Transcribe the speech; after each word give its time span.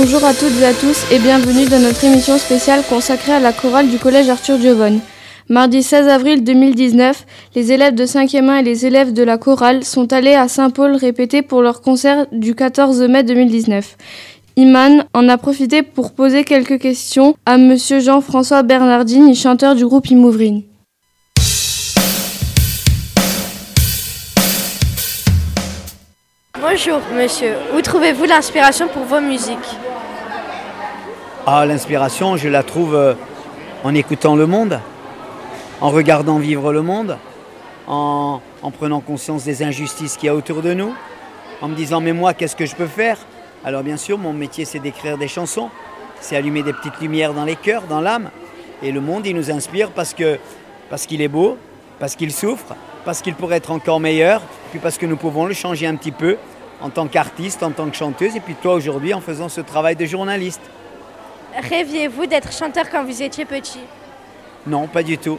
Bonjour 0.00 0.24
à 0.24 0.32
toutes 0.32 0.60
et 0.60 0.64
à 0.64 0.72
tous 0.72 1.10
et 1.10 1.18
bienvenue 1.18 1.66
dans 1.66 1.80
notre 1.80 2.04
émission 2.04 2.38
spéciale 2.38 2.84
consacrée 2.88 3.32
à 3.32 3.40
la 3.40 3.52
chorale 3.52 3.88
du 3.88 3.98
collège 3.98 4.28
Arthur 4.28 4.56
Giovanni. 4.56 5.00
Mardi 5.48 5.82
16 5.82 6.06
avril 6.06 6.44
2019, 6.44 7.26
les 7.56 7.72
élèves 7.72 7.96
de 7.96 8.06
5e 8.06 8.48
1 8.48 8.58
et 8.58 8.62
les 8.62 8.86
élèves 8.86 9.12
de 9.12 9.24
la 9.24 9.38
chorale 9.38 9.82
sont 9.82 10.12
allés 10.12 10.34
à 10.34 10.46
Saint-Paul 10.46 10.94
répéter 10.94 11.42
pour 11.42 11.62
leur 11.62 11.80
concert 11.80 12.26
du 12.30 12.54
14 12.54 13.02
mai 13.08 13.24
2019. 13.24 13.96
Iman 14.54 15.04
en 15.14 15.28
a 15.28 15.36
profité 15.36 15.82
pour 15.82 16.12
poser 16.12 16.44
quelques 16.44 16.78
questions 16.78 17.34
à 17.44 17.58
monsieur 17.58 17.98
Jean-François 17.98 18.62
Bernardini, 18.62 19.34
chanteur 19.34 19.74
du 19.74 19.84
groupe 19.84 20.08
Imouvrine. 20.08 20.62
Bonjour 26.60 27.00
monsieur, 27.16 27.54
où 27.76 27.80
trouvez-vous 27.80 28.26
l'inspiration 28.26 28.86
pour 28.86 29.02
vos 29.02 29.20
musiques? 29.20 29.56
Ah, 31.50 31.64
l'inspiration, 31.64 32.36
je 32.36 32.46
la 32.46 32.62
trouve 32.62 32.94
euh, 32.94 33.14
en 33.82 33.94
écoutant 33.94 34.36
le 34.36 34.46
monde, 34.46 34.80
en 35.80 35.88
regardant 35.88 36.38
vivre 36.38 36.74
le 36.74 36.82
monde, 36.82 37.16
en, 37.86 38.42
en 38.60 38.70
prenant 38.70 39.00
conscience 39.00 39.44
des 39.44 39.62
injustices 39.62 40.18
qu'il 40.18 40.26
y 40.26 40.28
a 40.28 40.34
autour 40.34 40.60
de 40.60 40.74
nous, 40.74 40.92
en 41.62 41.68
me 41.68 41.74
disant 41.74 42.02
mais 42.02 42.12
moi 42.12 42.34
qu'est-ce 42.34 42.54
que 42.54 42.66
je 42.66 42.76
peux 42.76 42.86
faire? 42.86 43.16
Alors 43.64 43.82
bien 43.82 43.96
sûr, 43.96 44.18
mon 44.18 44.34
métier 44.34 44.66
c'est 44.66 44.78
d'écrire 44.78 45.16
des 45.16 45.26
chansons, 45.26 45.70
c'est 46.20 46.36
allumer 46.36 46.62
des 46.62 46.74
petites 46.74 47.00
lumières 47.00 47.32
dans 47.32 47.46
les 47.46 47.56
cœurs, 47.56 47.84
dans 47.88 48.02
l'âme, 48.02 48.28
et 48.82 48.92
le 48.92 49.00
monde 49.00 49.24
il 49.24 49.34
nous 49.34 49.50
inspire 49.50 49.88
parce 49.92 50.12
que 50.12 50.38
parce 50.90 51.06
qu'il 51.06 51.22
est 51.22 51.28
beau, 51.28 51.56
parce 51.98 52.14
qu'il 52.14 52.30
souffre, 52.30 52.74
parce 53.06 53.22
qu'il 53.22 53.34
pourrait 53.34 53.56
être 53.56 53.70
encore 53.70 54.00
meilleur, 54.00 54.42
puis 54.70 54.80
parce 54.80 54.98
que 54.98 55.06
nous 55.06 55.16
pouvons 55.16 55.46
le 55.46 55.54
changer 55.54 55.86
un 55.86 55.96
petit 55.96 56.12
peu 56.12 56.36
en 56.82 56.90
tant 56.90 57.06
qu'artiste, 57.06 57.62
en 57.62 57.70
tant 57.70 57.88
que 57.88 57.96
chanteuse, 57.96 58.36
et 58.36 58.40
puis 58.40 58.54
toi 58.54 58.74
aujourd'hui 58.74 59.14
en 59.14 59.22
faisant 59.22 59.48
ce 59.48 59.62
travail 59.62 59.96
de 59.96 60.04
journaliste. 60.04 60.60
Rêviez-vous 61.56 62.26
d'être 62.26 62.52
chanteur 62.52 62.90
quand 62.90 63.04
vous 63.04 63.22
étiez 63.22 63.44
petit? 63.44 63.80
Non, 64.66 64.86
pas 64.86 65.02
du 65.02 65.18
tout. 65.18 65.38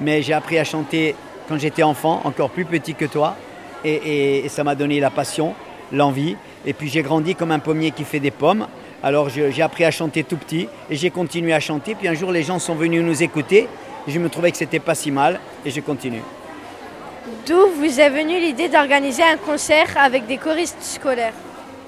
Mais 0.00 0.22
j'ai 0.22 0.32
appris 0.32 0.58
à 0.58 0.64
chanter 0.64 1.14
quand 1.48 1.58
j'étais 1.58 1.82
enfant, 1.82 2.20
encore 2.24 2.50
plus 2.50 2.64
petit 2.64 2.94
que 2.94 3.04
toi, 3.04 3.36
et, 3.84 3.94
et- 3.94 4.44
et 4.44 4.48
ça 4.48 4.64
m'a 4.64 4.74
donné 4.74 5.00
la 5.00 5.10
passion, 5.10 5.54
l'envie, 5.92 6.36
et 6.64 6.72
puis 6.72 6.88
j'ai 6.88 7.02
grandi 7.02 7.34
comme 7.34 7.50
un 7.50 7.58
pommier 7.58 7.90
qui 7.90 8.04
fait 8.04 8.20
des 8.20 8.30
pommes. 8.30 8.66
Alors 9.02 9.28
j'ai 9.28 9.60
appris 9.62 9.84
à 9.84 9.90
chanter 9.90 10.24
tout 10.24 10.38
petit, 10.38 10.68
et 10.88 10.96
j'ai 10.96 11.10
continué 11.10 11.52
à 11.52 11.60
chanter, 11.60 11.94
puis 11.94 12.08
un 12.08 12.14
jour 12.14 12.32
les 12.32 12.42
gens 12.42 12.58
sont 12.58 12.74
venus 12.74 13.02
nous 13.02 13.22
écouter, 13.22 13.68
et 14.08 14.10
je 14.10 14.18
me 14.18 14.30
trouvais 14.30 14.50
que 14.50 14.56
c'était 14.56 14.78
pas 14.78 14.94
si 14.94 15.10
mal, 15.10 15.40
et 15.66 15.70
je 15.70 15.80
continue. 15.80 16.22
D'où 17.46 17.68
vous 17.78 18.00
est 18.00 18.10
venue 18.10 18.38
l'idée 18.38 18.68
d'organiser 18.68 19.22
un 19.22 19.36
concert 19.36 19.88
avec 19.98 20.26
des 20.26 20.38
choristes 20.38 20.82
scolaires? 20.82 21.34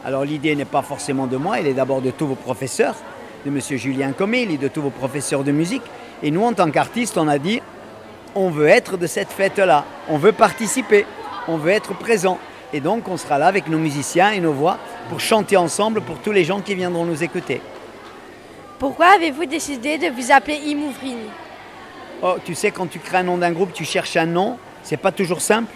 Alors 0.05 0.25
l'idée 0.25 0.55
n'est 0.55 0.64
pas 0.66 0.83
forcément 0.83 1.27
de 1.27 1.36
moi, 1.38 1.58
elle 1.58 1.66
est 1.66 1.75
d'abord 1.75 2.03
de 2.03 2.10
tous 2.10 2.27
vos 2.27 2.34
professeurs, 2.34 2.94
de 3.47 3.50
M. 3.50 3.78
Julien 3.78 4.11
Comé, 4.11 4.42
et 4.42 4.56
de 4.56 4.66
tous 4.66 4.83
vos 4.83 4.91
professeurs 4.91 5.44
de 5.44 5.52
musique. 5.52 5.83
Et 6.22 6.33
nous, 6.33 6.42
en 6.42 6.52
tant 6.52 6.69
qu'artistes, 6.70 7.16
on 7.16 7.28
a 7.28 7.39
dit, 7.39 7.62
on 8.34 8.50
veut 8.50 8.66
être 8.66 8.97
de 8.97 9.06
cette 9.06 9.30
fête-là, 9.30 9.84
on 10.08 10.19
veut 10.19 10.33
participer, 10.33 11.06
on 11.47 11.56
veut 11.56 11.70
être 11.70 11.94
présent. 11.97 12.38
Et 12.72 12.80
donc 12.80 13.06
on 13.08 13.16
sera 13.16 13.38
là 13.38 13.47
avec 13.47 13.69
nos 13.69 13.78
musiciens 13.78 14.33
et 14.33 14.41
nos 14.41 14.53
voix 14.53 14.78
pour 15.08 15.20
chanter 15.20 15.56
ensemble 15.56 16.00
pour 16.00 16.19
tous 16.19 16.33
les 16.33 16.42
gens 16.42 16.61
qui 16.61 16.75
viendront 16.75 17.05
nous 17.05 17.22
écouter. 17.22 17.61
Pourquoi 18.80 19.14
avez-vous 19.14 19.47
décidé 19.47 19.97
de 19.97 20.08
vous 20.08 20.33
appeler 20.33 20.56
Imouvrine? 20.66 21.28
Oh, 22.22 22.34
tu 22.44 22.55
sais, 22.56 22.72
quand 22.72 22.86
tu 22.86 22.98
crées 22.98 23.19
un 23.19 23.22
nom 23.22 23.38
d'un 23.38 23.53
groupe, 23.53 23.72
tu 23.72 23.84
cherches 23.84 24.16
un 24.16 24.26
nom, 24.26 24.59
c'est 24.82 24.97
pas 24.97 25.12
toujours 25.12 25.41
simple. 25.41 25.72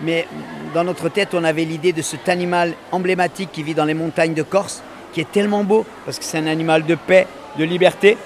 Mais 0.00 0.28
dans 0.72 0.84
notre 0.84 1.08
tête, 1.08 1.34
on 1.34 1.42
avait 1.42 1.64
l'idée 1.64 1.92
de 1.92 2.02
cet 2.02 2.28
animal 2.28 2.74
emblématique 2.92 3.50
qui 3.52 3.64
vit 3.64 3.74
dans 3.74 3.84
les 3.84 3.94
montagnes 3.94 4.34
de 4.34 4.44
Corse, 4.44 4.82
qui 5.12 5.20
est 5.20 5.30
tellement 5.30 5.64
beau, 5.64 5.84
parce 6.04 6.18
que 6.18 6.24
c'est 6.24 6.38
un 6.38 6.46
animal 6.46 6.84
de 6.84 6.94
paix, 6.94 7.26
de 7.58 7.64
liberté. 7.64 8.16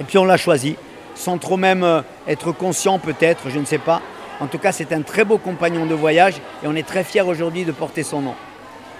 Et 0.00 0.04
puis 0.04 0.18
on 0.18 0.24
l'a 0.24 0.36
choisi, 0.36 0.76
sans 1.14 1.38
trop 1.38 1.56
même 1.56 1.84
euh, 1.84 2.02
être 2.26 2.52
conscient 2.52 2.98
peut-être, 2.98 3.50
je 3.50 3.58
ne 3.58 3.64
sais 3.64 3.78
pas. 3.78 4.00
En 4.40 4.46
tout 4.46 4.58
cas, 4.58 4.72
c'est 4.72 4.92
un 4.92 5.02
très 5.02 5.24
beau 5.24 5.36
compagnon 5.36 5.84
de 5.84 5.94
voyage 5.94 6.36
et 6.62 6.66
on 6.66 6.74
est 6.74 6.86
très 6.86 7.04
fiers 7.04 7.20
aujourd'hui 7.20 7.64
de 7.64 7.72
porter 7.72 8.02
son 8.02 8.22
nom. 8.22 8.34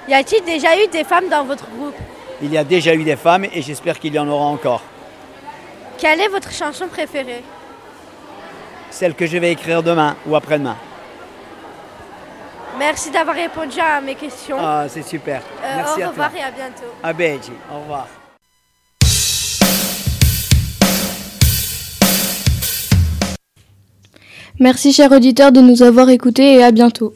Y 0.08 0.14
a-t-il 0.14 0.44
déjà 0.44 0.76
eu 0.76 0.88
des 0.88 1.04
femmes 1.04 1.28
dans 1.30 1.44
votre 1.44 1.68
groupe? 1.70 1.94
Il 2.42 2.52
y 2.52 2.58
a 2.58 2.64
déjà 2.64 2.94
eu 2.94 3.04
des 3.04 3.16
femmes 3.16 3.44
et 3.44 3.62
j'espère 3.62 3.98
qu'il 3.98 4.14
y 4.14 4.18
en 4.18 4.28
aura 4.28 4.46
encore. 4.46 4.82
Quelle 5.96 6.20
est 6.20 6.28
votre 6.28 6.50
chanson 6.52 6.88
préférée? 6.88 7.42
Celle 8.90 9.14
que 9.14 9.26
je 9.26 9.38
vais 9.38 9.52
écrire 9.52 9.82
demain 9.82 10.16
ou 10.26 10.36
après-demain. 10.36 10.76
Merci 12.80 13.10
d'avoir 13.10 13.36
répondu 13.36 13.78
à 13.78 14.00
mes 14.00 14.14
questions. 14.14 14.56
Ah, 14.58 14.86
c'est 14.88 15.02
super. 15.02 15.42
Euh, 15.62 15.76
Merci 15.76 16.00
au 16.00 16.04
à 16.06 16.08
revoir 16.08 16.30
toi. 16.30 16.40
et 16.40 16.42
à 16.42 16.50
bientôt. 16.50 16.86
À 17.02 17.12
Beji. 17.12 17.52
Au 17.70 17.80
revoir. 17.80 18.08
Merci 24.58 24.92
chers 24.94 25.12
auditeurs 25.12 25.52
de 25.52 25.60
nous 25.60 25.82
avoir 25.82 26.08
écoutés 26.08 26.54
et 26.54 26.62
à 26.62 26.70
bientôt. 26.70 27.12